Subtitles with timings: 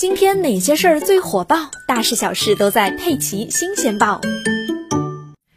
[0.00, 1.56] 今天哪些事儿最火爆？
[1.86, 4.18] 大事小事都在《佩奇新鲜报》。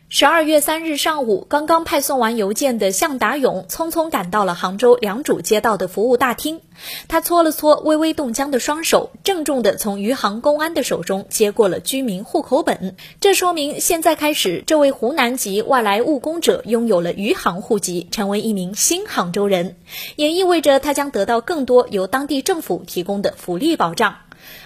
[0.09, 6.59] 十二月三日上午，刚刚派送完邮件的向达勇匆匆赶到了杭州良渚街道的服务大厅。
[7.07, 12.97] 他搓了搓微微冻僵的双手，郑重地从余杭公安的手中接过了居民户口本。
[13.21, 19.77] 这说明现在开始，这位湖南籍外来务工者拥有了余杭户籍，成为一名新杭州人，
[20.17, 24.17] 也意味着他将得到更多由当地政府提供的福利保障。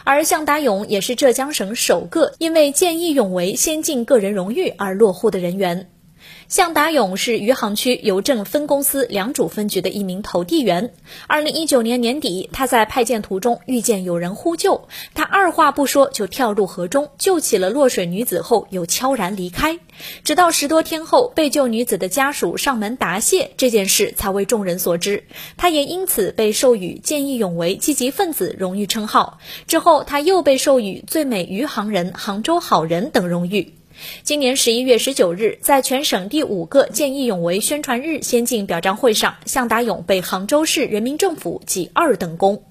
[0.04, 5.90] 而向达勇也是浙江省首个因为见义勇为先进个人荣誉而落户的人员。
[6.48, 10.94] 向达勇是余杭区邮政分公司良渚分局的一名投递员。
[11.27, 19.80] 二零一九年年底，他在派件途中遇见有人呼救，他二话不说就跳入河中救起了落水女子后，又悄然离开。
[20.23, 25.23] 直到十多天后，被救女子的家属上门答谢，这件事才为众人所知。
[25.57, 29.40] 他也因此被授予见义勇为积极分子荣誉称号。
[29.66, 33.73] 之后，他又被授予最美余杭人、杭州好人等荣誉。
[34.23, 42.63] 今年十一月十九日，在全省第五个见义勇为宣传日先进表彰会上，向达勇被杭州市人民政府记二等功。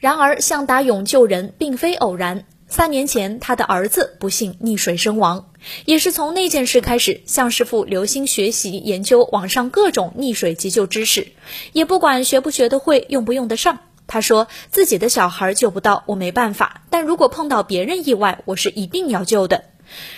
[0.00, 2.44] 然而，向达勇救人并非偶然。
[2.68, 5.50] 三年前，他的儿子不幸溺水身亡，
[5.86, 11.28] 也是从那件事开始，向师傅留心学习研究网上各种溺水急救知识，
[11.72, 13.78] 也不管学不学得会，用不用得上。
[14.06, 19.64] 他说：“自己的小孩救不到，我没办法；但如果碰到别人意外，我是一定要救的。”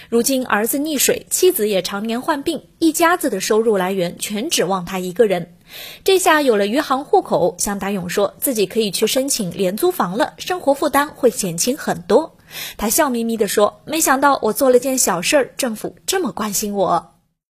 [0.08, 5.54] 如今儿子溺水，妻子也常年患病，一家子的收入来源全指望他一个人。
[6.02, 12.36] 这下有了余杭户口，向达勇说自己可以去申请廉租房了，生活负担会减轻很多。
[12.76, 17.14] 他笑眯眯地说：“没想到我做了件小事儿，政府这么关心我。”